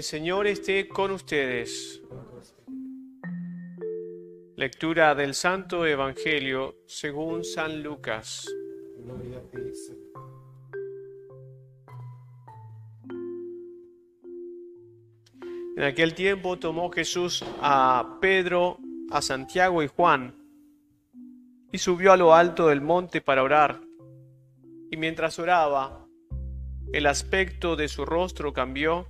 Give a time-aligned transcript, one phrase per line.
[0.00, 2.00] El Señor esté con ustedes.
[4.56, 8.46] Lectura del Santo Evangelio según San Lucas.
[15.76, 18.78] En aquel tiempo tomó Jesús a Pedro,
[19.10, 20.34] a Santiago y Juan
[21.70, 23.82] y subió a lo alto del monte para orar.
[24.90, 26.06] Y mientras oraba,
[26.94, 29.06] el aspecto de su rostro cambió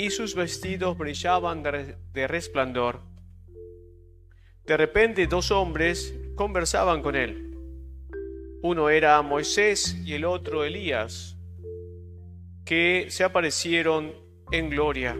[0.00, 3.02] y sus vestidos brillaban de resplandor.
[4.64, 7.54] De repente dos hombres conversaban con él.
[8.62, 11.36] Uno era Moisés y el otro Elías,
[12.64, 14.14] que se aparecieron
[14.50, 15.18] en gloria.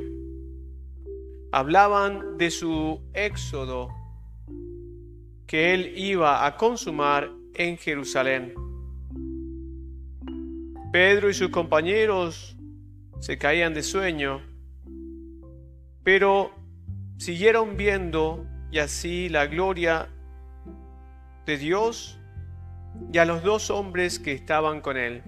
[1.53, 3.91] Hablaban de su éxodo
[5.47, 8.55] que él iba a consumar en Jerusalén.
[10.91, 12.57] Pedro y sus compañeros
[13.21, 14.50] se caían de sueño,
[16.03, 16.53] pero
[17.19, 20.09] siguieron viendo y así la gloria
[21.47, 22.19] de Dios
[23.13, 25.23] y a los dos hombres que estaban con él.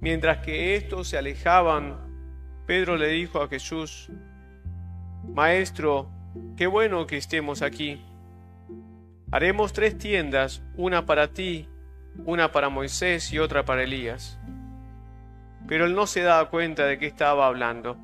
[0.00, 1.96] Mientras que estos se alejaban,
[2.66, 4.10] Pedro le dijo a Jesús,
[5.24, 6.10] Maestro,
[6.56, 8.04] qué bueno que estemos aquí.
[9.30, 11.68] Haremos tres tiendas, una para ti,
[12.24, 14.38] una para Moisés y otra para Elías.
[15.66, 17.96] Pero él no se daba cuenta de que estaba hablando.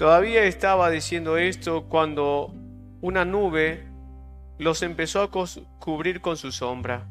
[0.00, 2.54] Todavía estaba diciendo esto cuando
[3.02, 3.86] una nube
[4.56, 5.30] los empezó a
[5.78, 7.06] cubrir con su sombra.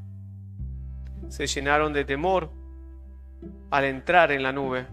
[1.28, 2.50] Se llenaron de temor
[3.70, 4.88] al entrar en la nube.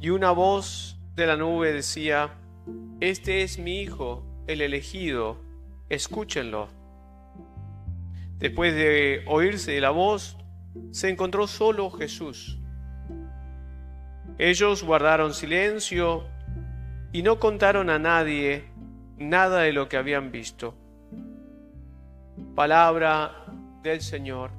[0.00, 2.34] Y una voz de la nube decía,
[2.98, 5.40] Este es mi Hijo, el elegido,
[5.88, 6.66] escúchenlo.
[8.38, 10.36] Después de oírse la voz,
[10.90, 12.58] se encontró solo Jesús.
[14.38, 16.24] Ellos guardaron silencio
[17.12, 18.64] y no contaron a nadie
[19.16, 20.74] nada de lo que habían visto.
[22.54, 23.46] Palabra
[23.82, 24.50] del Señor.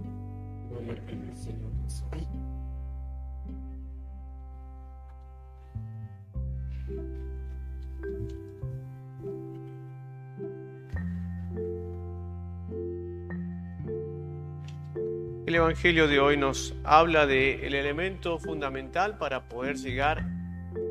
[15.55, 20.25] El Evangelio de hoy nos habla del el elemento fundamental para poder llegar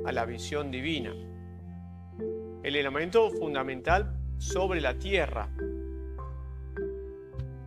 [0.07, 1.13] a la visión divina.
[2.63, 5.51] El elemento fundamental sobre la tierra.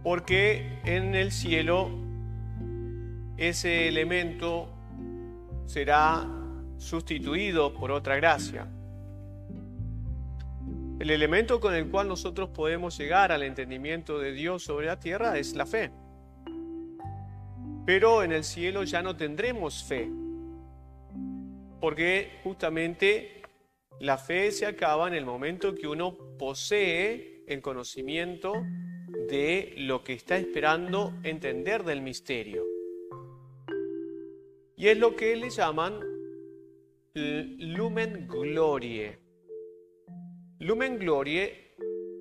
[0.01, 1.91] Porque en el cielo
[3.37, 4.67] ese elemento
[5.67, 6.27] será
[6.77, 8.67] sustituido por otra gracia.
[10.99, 15.37] El elemento con el cual nosotros podemos llegar al entendimiento de Dios sobre la tierra
[15.37, 15.91] es la fe.
[17.87, 20.09] Pero en el cielo ya no tendremos fe,
[21.79, 23.41] porque justamente
[24.01, 28.51] la fe se acaba en el momento que uno posee el conocimiento
[29.29, 32.65] de lo que está esperando entender del misterio.
[34.75, 36.01] Y es lo que le llaman
[37.13, 39.17] lumen glorie.
[40.59, 41.73] Lumen glorie,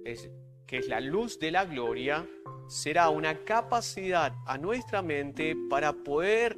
[0.04, 0.30] es,
[0.66, 2.26] que es la luz de la gloria,
[2.68, 6.56] será una capacidad a nuestra mente para poder,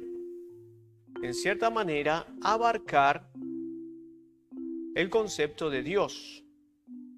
[1.21, 3.29] en cierta manera, abarcar
[4.95, 6.43] el concepto de Dios.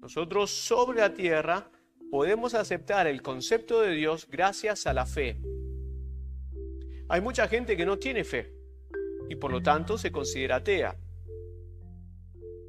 [0.00, 1.70] Nosotros sobre la tierra
[2.10, 5.38] podemos aceptar el concepto de Dios gracias a la fe.
[7.08, 8.52] Hay mucha gente que no tiene fe
[9.28, 10.96] y por lo tanto se considera atea.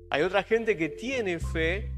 [0.09, 1.91] Hay otra gente que tiene fe,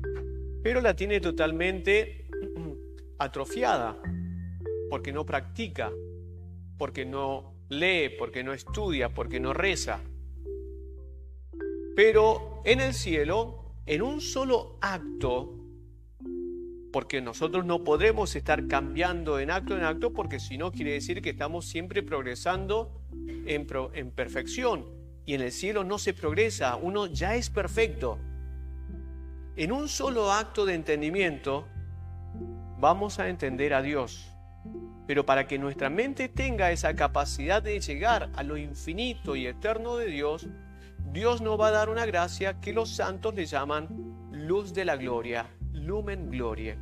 [0.65, 2.25] pero la tiene totalmente
[3.19, 4.01] atrofiada,
[4.89, 5.91] porque no practica,
[6.79, 10.01] porque no lee, porque no estudia, porque no reza.
[11.95, 15.53] Pero en el cielo, en un solo acto,
[16.91, 21.21] porque nosotros no podremos estar cambiando en acto en acto, porque si no quiere decir
[21.21, 23.03] que estamos siempre progresando
[23.45, 24.87] en, en perfección.
[25.27, 28.17] Y en el cielo no se progresa, uno ya es perfecto.
[29.57, 31.65] En un solo acto de entendimiento
[32.77, 34.29] vamos a entender a Dios.
[35.07, 39.95] Pero para que nuestra mente tenga esa capacidad de llegar a lo infinito y eterno
[39.95, 40.49] de Dios,
[41.13, 43.87] Dios nos va a dar una gracia que los santos le llaman
[44.29, 46.77] luz de la gloria, lumen gloria.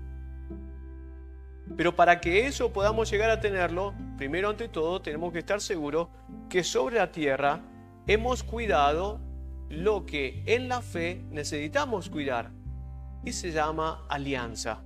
[1.77, 6.07] Pero para que eso podamos llegar a tenerlo, primero ante todo tenemos que estar seguros
[6.49, 7.61] que sobre la tierra
[8.07, 9.21] hemos cuidado
[9.69, 12.62] lo que en la fe necesitamos cuidar
[13.23, 14.83] y se llama alianza.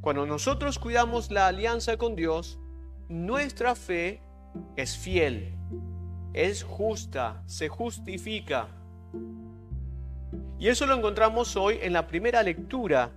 [0.00, 2.58] Cuando nosotros cuidamos la alianza con Dios,
[3.08, 4.20] nuestra fe
[4.76, 5.56] es fiel,
[6.32, 8.68] es justa, se justifica.
[10.58, 13.10] Y eso lo encontramos hoy en la primera lectura,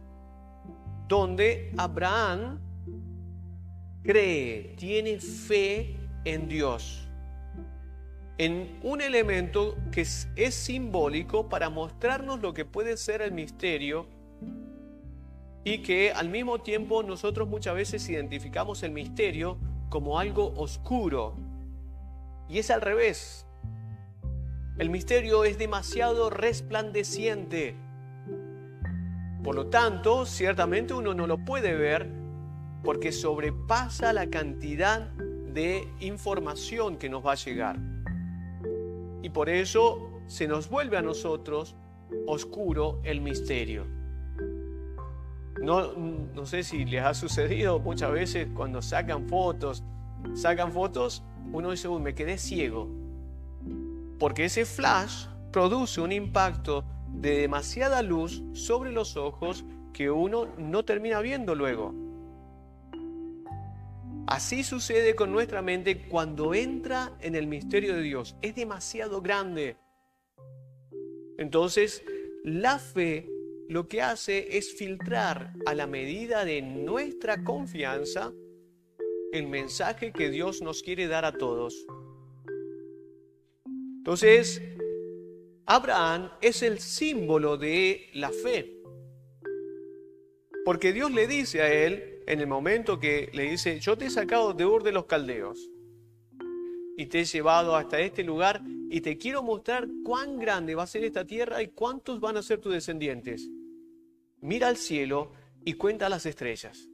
[1.08, 2.60] donde Abraham
[4.04, 5.96] cree, tiene fe
[6.26, 7.09] en Dios,
[8.40, 14.08] en un elemento que es, simbólico para mostrarnos lo que puede ser el misterio
[15.66, 19.58] y que al mismo tiempo nosotros muchas veces identificamos el misterio
[19.90, 21.36] como algo oscuro.
[22.48, 23.46] Y es al revés.
[24.78, 27.76] El misterio es demasiado resplandeciente.
[29.44, 32.10] Por lo tanto, ciertamente uno no lo puede ver
[32.86, 37.89] porque sobrepasa la cantidad de información que nos va a llegar.
[39.22, 41.76] Y por eso se nos vuelve a nosotros
[42.28, 43.86] oscuro el misterio.
[45.62, 49.84] No, no sé si les ha sucedido muchas veces cuando sacan fotos,
[50.34, 52.88] sacan fotos, uno dice, uy, me quedé ciego.
[54.20, 60.86] Porque ese flash produce un impacto de demasiada luz sobre los ojos que uno no
[60.86, 61.94] termina viendo luego.
[64.30, 68.36] Así sucede con nuestra mente cuando entra en el misterio de Dios.
[68.44, 69.76] Es demasiado grande.
[71.40, 72.04] Entonces,
[72.44, 73.28] la fe
[73.70, 78.32] lo que hace es filtrar a la medida de nuestra confianza
[79.32, 81.88] el mensaje que Dios nos quiere dar a todos.
[83.98, 84.62] Entonces,
[85.66, 88.80] Abraham es el símbolo de la fe.
[90.66, 94.10] Porque Dios le dice a él, en el momento que le dice, yo te he
[94.12, 95.68] sacado de Ur de los Caldeos
[96.96, 98.62] y te he llevado hasta este lugar
[98.92, 102.44] y te quiero mostrar cuán grande va a ser esta tierra y cuántos van a
[102.44, 103.50] ser tus descendientes.
[104.42, 105.32] Mira al cielo
[105.66, 106.88] y cuenta las estrellas.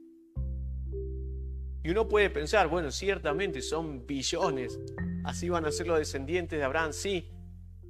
[1.84, 4.80] Y uno puede pensar, bueno, ciertamente son billones,
[5.22, 7.30] así van a ser los descendientes de Abraham, sí,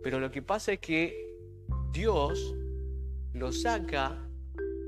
[0.02, 1.32] pero lo que pasa es que
[1.92, 2.56] Dios
[3.34, 4.28] lo saca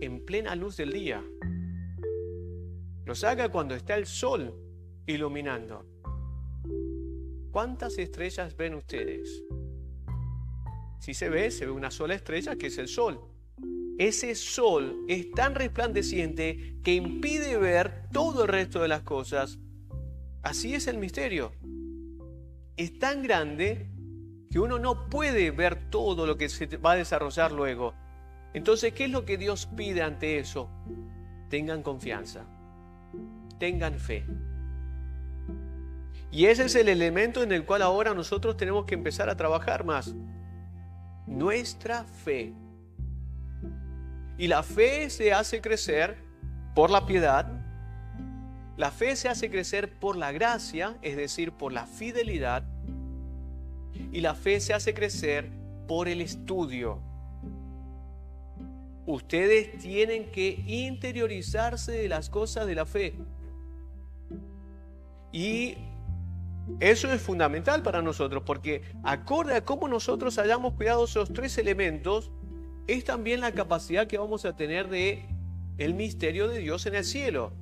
[0.00, 1.22] en plena luz del día.
[3.08, 4.54] Lo saca cuando está el sol
[5.06, 5.82] iluminando.
[7.50, 9.44] ¿Cuántas estrellas ven ustedes?
[11.00, 13.18] Si se ve, se ve una sola estrella que es el sol.
[13.98, 19.58] Ese sol es tan resplandeciente que impide ver todo el resto de las cosas.
[20.42, 21.52] Así es el misterio.
[22.76, 23.88] Es tan grande
[24.50, 27.94] que uno no puede ver todo lo que se va a desarrollar luego.
[28.52, 30.68] Entonces, ¿qué es lo que Dios pide ante eso?
[31.48, 32.57] Tengan confianza
[33.58, 34.24] tengan fe.
[36.30, 39.84] Y ese es el elemento en el cual ahora nosotros tenemos que empezar a trabajar
[39.84, 40.14] más.
[41.26, 42.52] Nuestra fe.
[44.36, 46.18] Y la fe se hace crecer
[46.74, 47.46] por la piedad.
[48.76, 52.62] La fe se hace crecer por la gracia, es decir, por la fidelidad.
[54.12, 55.50] Y la fe se hace crecer
[55.88, 57.00] por el estudio.
[59.06, 63.14] Ustedes tienen que interiorizarse de las cosas de la fe.
[65.32, 65.76] Y
[66.80, 72.30] eso es fundamental para nosotros, porque acorde a cómo nosotros hayamos cuidado esos tres elementos,
[72.86, 75.26] es también la capacidad que vamos a tener de
[75.76, 77.52] el misterio de Dios en el cielo.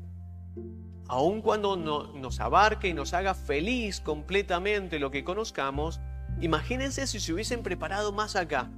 [1.09, 6.01] Aun cuando nos abarque y nos haga feliz completamente lo que conozcamos,
[6.41, 8.71] imagínense si se hubiesen preparado más acá.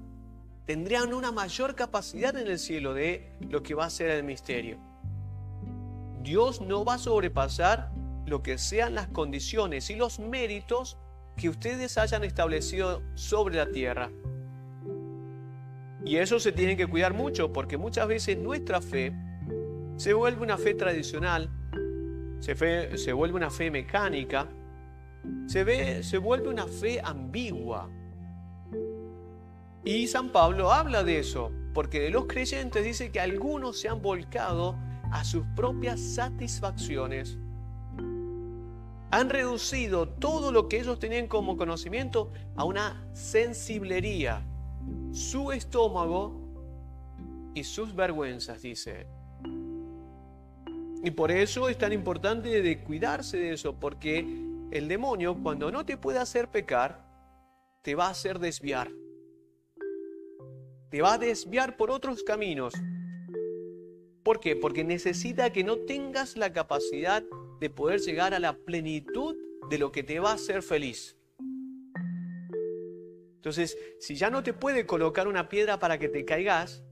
[0.66, 4.78] Tendrían una mayor capacidad en el cielo de lo que va a ser el misterio.
[6.22, 7.90] Dios no va a sobrepasar
[8.28, 10.98] lo que sean las condiciones y los méritos
[11.36, 14.10] que ustedes hayan establecido sobre la tierra.
[16.04, 19.12] Y eso se tiene que cuidar mucho porque muchas veces nuestra fe
[19.96, 21.50] se vuelve una fe tradicional,
[22.40, 24.48] se, se vuelve una fe mecánica,
[25.46, 27.90] se, ve, se vuelve una fe ambigua.
[29.84, 34.02] Y San Pablo habla de eso, porque de los creyentes dice que algunos se han
[34.02, 34.76] volcado
[35.10, 37.38] a sus propias satisfacciones
[39.10, 44.42] han reducido todo lo que ellos tenían como conocimiento a una sensiblería.
[45.12, 46.48] Su estómago
[47.54, 49.06] y sus vergüenzas, dice
[51.02, 54.18] Y por eso es tan importante de cuidarse de eso, porque
[54.70, 57.04] el demonio cuando no te puede hacer pecar,
[57.82, 58.90] te va a hacer desviar.
[60.90, 62.74] Te va a desviar por otros caminos.
[64.22, 64.56] ¿Por qué?
[64.56, 67.22] Porque necesita que no tengas la capacidad
[67.60, 69.36] de poder llegar a la plenitud
[69.68, 71.16] de lo que te va a hacer feliz.
[73.36, 76.84] Entonces, si ya no te puede colocar una piedra para que te caigas,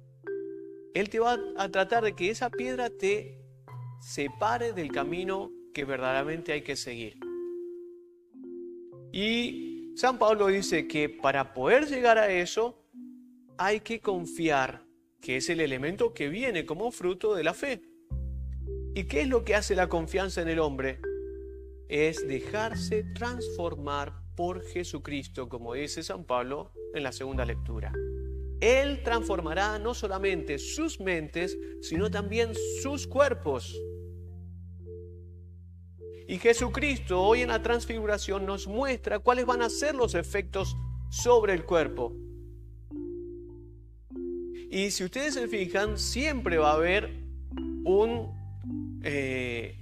[0.94, 3.40] Él te va a tratar de que esa piedra te
[4.00, 7.18] separe del camino que verdaderamente hay que seguir.
[9.12, 12.86] Y San Pablo dice que para poder llegar a eso
[13.58, 14.86] hay que confiar,
[15.20, 17.82] que es el elemento que viene como fruto de la fe.
[18.96, 21.00] ¿Y qué es lo que hace la confianza en el hombre?
[21.86, 27.92] Es dejarse transformar por Jesucristo, como dice San Pablo en la segunda lectura.
[28.58, 33.78] Él transformará no solamente sus mentes, sino también sus cuerpos.
[36.26, 40.74] Y Jesucristo hoy en la transfiguración nos muestra cuáles van a ser los efectos
[41.10, 42.16] sobre el cuerpo.
[44.70, 47.10] Y si ustedes se fijan, siempre va a haber
[47.84, 48.45] un,
[49.02, 49.78] eh,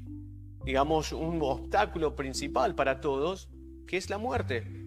[0.65, 3.49] digamos, un obstáculo principal para todos,
[3.87, 4.85] que es la muerte.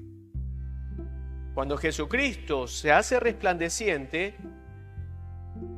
[1.53, 4.36] Cuando Jesucristo se hace resplandeciente,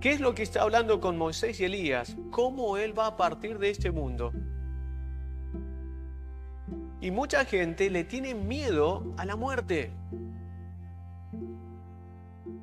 [0.02, 2.18] ¿qué es lo que está hablando con Moisés y Elías?
[2.32, 4.34] ¿Cómo Él va a partir de este mundo?
[7.02, 9.92] Y mucha gente le tiene miedo a la muerte.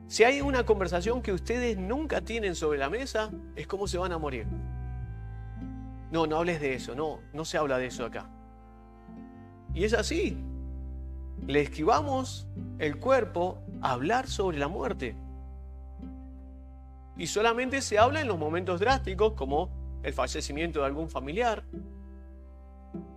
[0.09, 4.13] Si hay una conversación que ustedes nunca tienen sobre la mesa, es cómo se van
[4.13, 4.47] a morir.
[6.17, 8.27] No, no hables de eso, no, no se habla de eso acá.
[9.75, 10.43] Y es así.
[11.47, 15.15] Le esquivamos el cuerpo a hablar sobre la muerte.
[17.19, 19.69] Y solamente se habla en los momentos drásticos como
[20.03, 21.65] el fallecimiento de algún familiar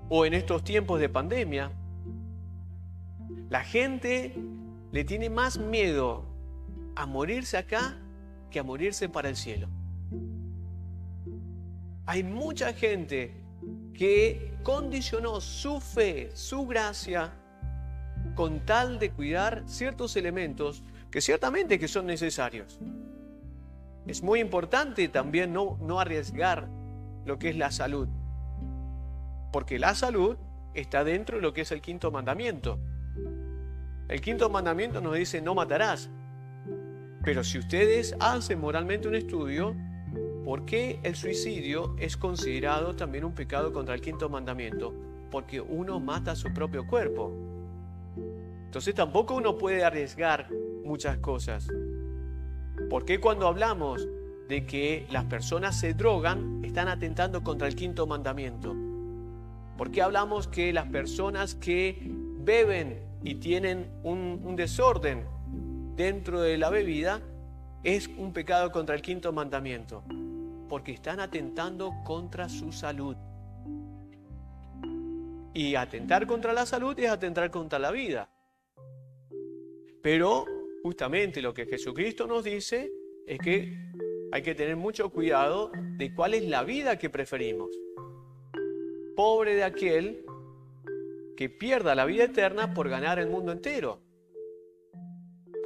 [0.09, 1.71] o en estos tiempos de pandemia.
[3.47, 4.35] La gente
[4.91, 6.25] le tiene más miedo
[6.97, 7.97] a morirse acá
[8.51, 9.69] que a morirse para el cielo.
[12.09, 13.35] Hay mucha gente
[13.93, 17.31] que condicionó su fe, su gracia,
[18.33, 22.79] con tal de cuidar ciertos elementos que ciertamente que son necesarios.
[24.07, 26.67] Es muy importante también no, no arriesgar
[27.25, 28.07] lo que es la salud,
[29.53, 30.35] porque la salud
[30.73, 32.79] está dentro de lo que es el quinto mandamiento.
[34.07, 36.09] El quinto mandamiento nos dice no matarás,
[37.23, 39.75] pero si ustedes hacen moralmente un estudio,
[40.49, 44.91] ¿por qué el suicidio es considerado también un pecado contra el quinto mandamiento?
[45.29, 47.31] Porque uno mata su propio cuerpo.
[48.65, 50.49] Entonces tampoco uno puede arriesgar
[50.83, 51.67] muchas cosas.
[52.89, 54.07] Porque cuando hablamos
[54.47, 58.75] de que las personas se drogan, están atentando contra el quinto mandamiento?
[59.77, 65.25] ¿Por qué hablamos que las personas que beben y tienen un desorden
[65.95, 67.21] dentro de la bebida
[67.83, 70.03] es un pecado contra el quinto mandamiento?
[70.69, 73.17] Porque están atentando contra su salud.
[75.53, 78.29] Y atentar contra la salud es atentar contra la vida.
[80.01, 80.45] Pero
[80.83, 82.91] justamente lo que Jesucristo nos dice
[83.25, 83.77] es que
[84.31, 87.69] hay que tener mucho cuidado de cuál es la vida que preferimos.
[89.15, 90.23] Pobre de aquel
[91.35, 94.01] que pierda la vida eterna por ganar el mundo entero.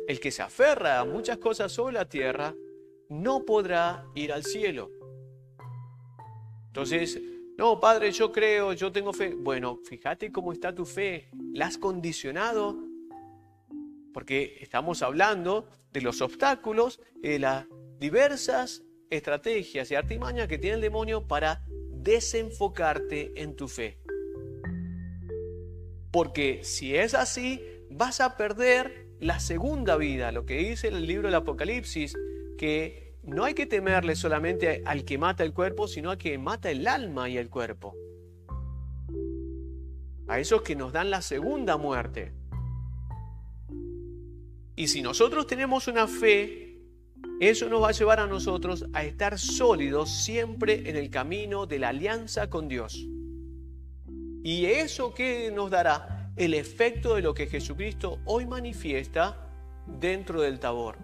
[0.07, 2.55] El que se aferra a muchas cosas sobre la tierra
[3.13, 4.89] no podrá ir al cielo.
[6.67, 7.21] Entonces,
[7.57, 9.35] no, Padre, yo creo, yo tengo fe.
[9.35, 11.29] Bueno, fíjate cómo está tu fe.
[11.53, 12.77] ¿La has condicionado
[14.13, 17.65] porque estamos hablando de los obstáculos y de las
[17.99, 23.99] diversas estrategias y artimañas que tiene el demonio para desenfocarte en tu fe.
[26.11, 31.27] Porque si es así, vas a perder la segunda vida, lo que dice el libro
[31.27, 32.15] del Apocalipsis,
[32.57, 36.69] que no hay que temerle solamente al que mata el cuerpo, sino al que mata
[36.69, 37.95] el alma y el cuerpo.
[40.27, 42.33] A esos que nos dan la segunda muerte.
[44.75, 46.81] Y si nosotros tenemos una fe,
[47.39, 51.79] eso nos va a llevar a nosotros a estar sólidos siempre en el camino de
[51.79, 53.07] la alianza con Dios.
[54.43, 59.49] Y eso que nos dará el efecto de lo que Jesucristo hoy manifiesta
[59.85, 60.97] dentro del tabor.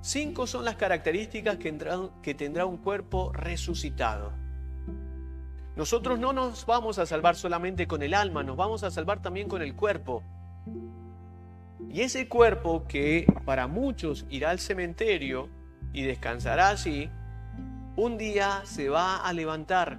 [0.00, 1.76] Cinco son las características que,
[2.22, 4.32] que tendrá un cuerpo resucitado.
[5.76, 9.48] Nosotros no nos vamos a salvar solamente con el alma, nos vamos a salvar también
[9.48, 10.22] con el cuerpo.
[11.90, 15.48] Y ese cuerpo que para muchos irá al cementerio
[15.92, 17.10] y descansará allí,
[17.96, 19.98] un día se va a levantar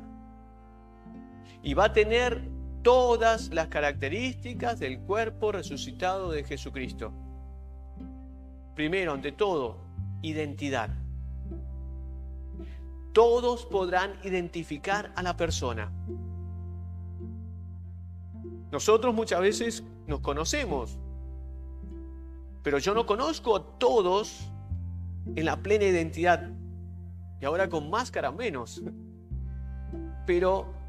[1.61, 2.41] y va a tener
[2.83, 7.11] todas las características del cuerpo resucitado de Jesucristo.
[8.75, 9.88] Primero, ante todo,
[10.21, 10.89] identidad.
[13.13, 15.91] Todos podrán identificar a la persona.
[18.71, 20.97] Nosotros muchas veces nos conocemos,
[22.63, 24.51] pero yo no conozco a todos
[25.35, 26.49] en la plena identidad.
[27.41, 28.81] Y ahora con máscara menos.
[30.25, 30.79] Pero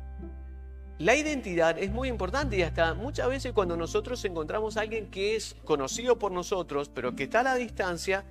[1.01, 5.35] La identidad es muy importante y hasta muchas veces cuando nosotros encontramos a alguien que
[5.35, 8.23] es conocido por nosotros, pero que está a la distancia,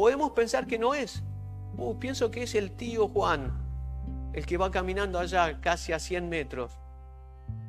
[0.00, 1.22] podemos pensar que no es.
[1.76, 3.52] Uh, pienso que es el tío Juan,
[4.32, 6.72] el que va caminando allá casi a 100 metros.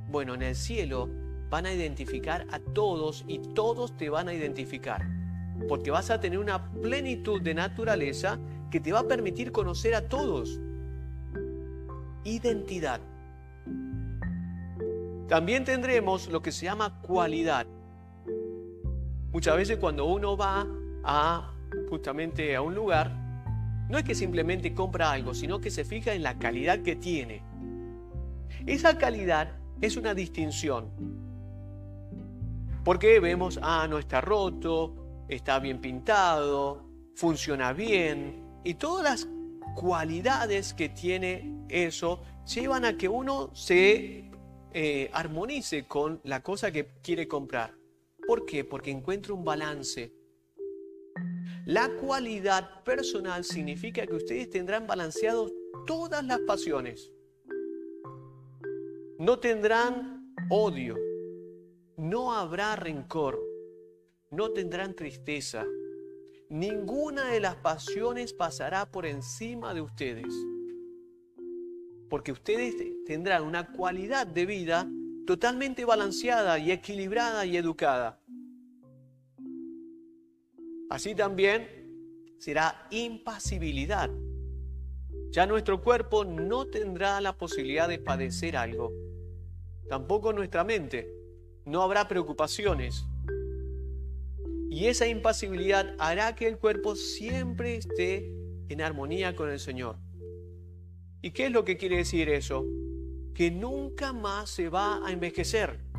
[0.09, 1.09] Bueno, en el cielo
[1.49, 5.05] van a identificar a todos y todos te van a identificar,
[5.67, 10.07] porque vas a tener una plenitud de naturaleza que te va a permitir conocer a
[10.07, 10.57] todos.
[12.23, 13.01] Identidad.
[15.27, 17.67] También tendremos lo que se llama cualidad.
[19.33, 20.65] Muchas veces cuando uno va
[21.03, 21.51] a
[21.89, 23.11] justamente a un lugar,
[23.89, 27.43] no es que simplemente compra algo, sino que se fija en la calidad que tiene.
[28.65, 30.89] Esa calidad es una distinción.
[32.83, 36.85] Porque vemos, ah, no está roto, está bien pintado,
[37.15, 39.27] funciona bien, y todas las
[39.75, 44.31] cualidades que tiene eso llevan a que uno se
[44.73, 47.73] eh, armonice con la cosa que quiere comprar.
[48.27, 48.63] ¿Por qué?
[48.63, 50.13] Porque encuentra un balance.
[51.65, 55.51] La cualidad personal significa que ustedes tendrán balanceados
[55.85, 57.11] todas las pasiones.
[59.19, 60.97] No tendrán odio,
[61.97, 63.39] no habrá rencor,
[64.31, 65.65] no tendrán tristeza.
[66.49, 70.33] Ninguna de las pasiones pasará por encima de ustedes
[72.11, 72.75] porque ustedes
[73.05, 74.85] tendrán una cualidad de vida
[75.25, 78.20] totalmente balanceada y equilibrada y educada.
[80.91, 81.69] Así también
[82.37, 84.09] será impasibilidad.
[85.29, 88.91] Ya nuestro cuerpo no tendrá la posibilidad de padecer algo.
[89.87, 91.09] Tampoco nuestra mente.
[91.63, 93.05] No habrá preocupaciones.
[94.69, 98.29] Y esa impasibilidad hará que el cuerpo siempre esté
[98.67, 99.95] en armonía con el Señor.
[101.21, 102.65] ¿Y qué es lo que quiere decir eso?
[103.33, 105.90] Que nunca más se va a envejecer.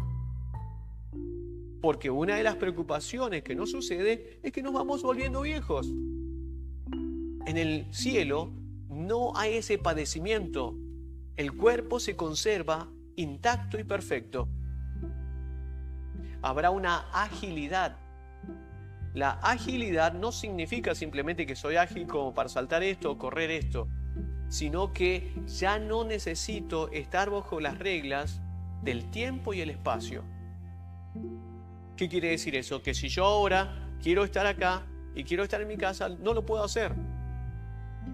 [1.82, 5.86] Porque una de las preocupaciones que nos sucede es que nos vamos volviendo viejos.
[7.46, 8.50] En el cielo
[8.88, 10.74] no hay ese padecimiento.
[11.36, 14.48] El cuerpo se conserva intacto y perfecto.
[16.40, 17.98] Habrá una agilidad.
[19.12, 23.86] La agilidad no significa simplemente que soy ágil como para saltar esto o correr esto
[24.52, 28.42] sino que ya no necesito estar bajo las reglas
[28.82, 30.24] del tiempo y el espacio.
[31.96, 32.82] ¿Qué quiere decir eso?
[32.82, 36.44] Que si yo ahora quiero estar acá y quiero estar en mi casa, no lo
[36.44, 36.94] puedo hacer.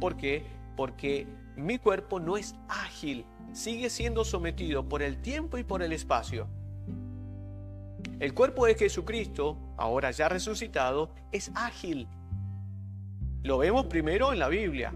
[0.00, 0.46] ¿Por qué?
[0.76, 5.92] Porque mi cuerpo no es ágil, sigue siendo sometido por el tiempo y por el
[5.92, 6.48] espacio.
[8.20, 12.08] El cuerpo de Jesucristo, ahora ya resucitado, es ágil.
[13.42, 14.92] Lo vemos primero en la Biblia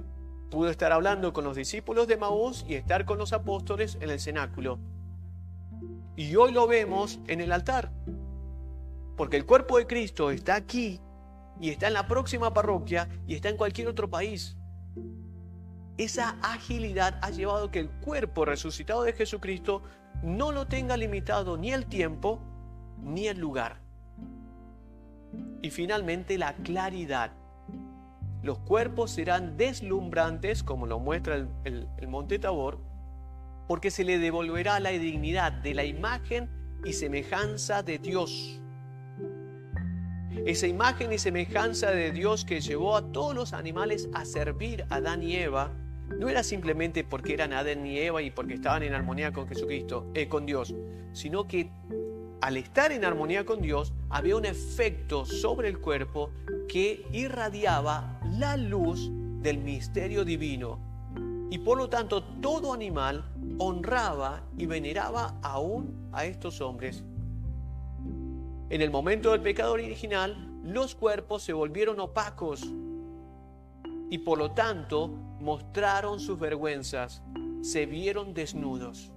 [0.52, 4.20] pudo estar hablando con los discípulos de Maús y estar con los apóstoles en el
[4.20, 4.78] cenáculo.
[6.14, 7.90] Y hoy lo vemos en el altar,
[9.16, 11.00] porque el cuerpo de Cristo está aquí
[11.60, 14.56] y está en la próxima parroquia y está en cualquier otro país.
[15.98, 19.82] Esa agilidad ha llevado que el cuerpo resucitado de Jesucristo
[20.22, 22.40] no lo tenga limitado ni el tiempo
[23.02, 23.80] ni el lugar.
[25.60, 27.32] Y finalmente la claridad
[28.42, 32.80] los cuerpos serán deslumbrantes, como lo muestra el, monte Tabor,
[33.68, 36.50] porque se le devolverá la dignidad de la imagen
[36.84, 38.60] y semejanza de Dios.
[40.44, 44.96] Esa imagen y semejanza de Dios que llevó a todos los animales a servir a
[44.96, 45.72] Adán y Eva,
[46.18, 50.10] no era simplemente porque eran Adán y Eva y porque estaban en armonía con Jesucristo,
[50.14, 50.74] eh, con Dios,
[51.12, 51.70] sino que
[52.40, 56.30] al estar en armonía con Dios, había un efecto sobre el cuerpo
[56.68, 60.80] que irradiaba la luz del misterio divino.
[61.50, 63.24] Y por lo tanto todo animal
[63.58, 67.04] honraba y veneraba aún a estos hombres.
[68.72, 72.62] En el momento del pecado original, los cuerpos se volvieron opacos
[74.08, 77.22] y por lo tanto mostraron sus vergüenzas,
[77.60, 79.12] se vieron desnudos.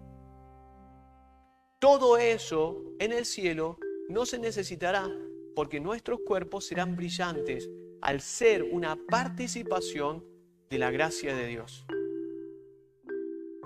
[1.79, 3.77] Todo eso en el cielo
[4.09, 5.09] no se necesitará
[5.55, 7.69] porque nuestros cuerpos serán brillantes
[8.01, 10.25] al ser una participación
[10.69, 11.85] de la gracia de Dios.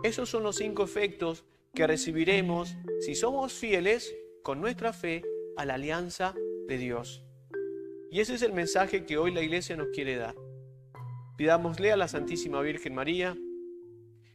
[0.04, 5.24] Esos son los cinco efectos que recibiremos si somos fieles con nuestra fe
[5.60, 6.34] a la alianza
[6.68, 7.24] de Dios.
[8.12, 10.36] Y ese es el mensaje que hoy la iglesia nos quiere dar.
[11.38, 13.38] Pidámosle a la Santísima Virgen María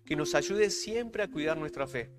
[0.04, 2.10] que nos ayude siempre a cuidar nuestra fe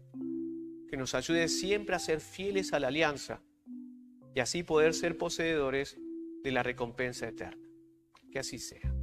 [0.88, 3.42] que nos ayude siempre a ser fieles a la alianza
[4.34, 5.98] y así poder ser poseedores
[6.44, 7.68] de la recompensa eterna.
[8.32, 8.95] Que así sea.